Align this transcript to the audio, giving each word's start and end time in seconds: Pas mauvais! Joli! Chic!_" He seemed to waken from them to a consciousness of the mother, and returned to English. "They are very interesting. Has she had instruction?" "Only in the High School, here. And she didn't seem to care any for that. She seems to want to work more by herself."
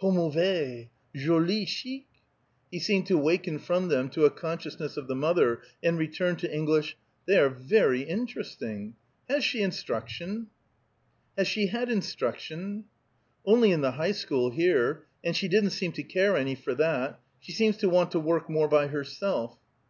Pas 0.00 0.10
mauvais! 0.14 0.88
Joli! 1.14 1.66
Chic!_" 1.66 2.06
He 2.70 2.78
seemed 2.78 3.06
to 3.08 3.18
waken 3.18 3.58
from 3.58 3.88
them 3.88 4.08
to 4.08 4.24
a 4.24 4.30
consciousness 4.30 4.96
of 4.96 5.08
the 5.08 5.14
mother, 5.14 5.60
and 5.82 5.98
returned 5.98 6.38
to 6.38 6.50
English. 6.50 6.96
"They 7.26 7.36
are 7.36 7.50
very 7.50 8.00
interesting. 8.00 8.94
Has 9.28 9.44
she 9.44 9.58
had 9.60 9.66
instruction?" 9.66 10.46
"Only 13.44 13.72
in 13.72 13.82
the 13.82 13.90
High 13.90 14.12
School, 14.12 14.48
here. 14.48 15.04
And 15.22 15.36
she 15.36 15.48
didn't 15.48 15.68
seem 15.72 15.92
to 15.92 16.02
care 16.02 16.34
any 16.34 16.54
for 16.54 16.74
that. 16.76 17.20
She 17.38 17.52
seems 17.52 17.76
to 17.76 17.90
want 17.90 18.10
to 18.12 18.18
work 18.20 18.48
more 18.48 18.68
by 18.68 18.86
herself." 18.86 19.58